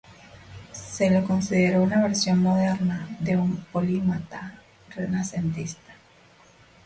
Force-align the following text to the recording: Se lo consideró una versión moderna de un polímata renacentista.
Se 0.71 1.11
lo 1.11 1.27
consideró 1.27 1.83
una 1.83 2.01
versión 2.01 2.39
moderna 2.41 3.07
de 3.19 3.37
un 3.37 3.57
polímata 3.71 4.59
renacentista. 4.95 5.93